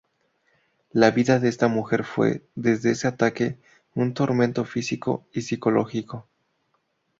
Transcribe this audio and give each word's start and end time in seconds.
La 0.93 1.11
vida 1.11 1.37
de 1.37 1.47
esta 1.47 1.67
mujer 1.67 2.03
fue, 2.05 2.43
desde 2.55 2.89
ese 2.89 3.07
ataque, 3.07 3.59
un 3.93 4.15
tormento 4.15 4.65
físico 4.65 5.27
y 5.31 5.43
psicológico. 5.43 6.25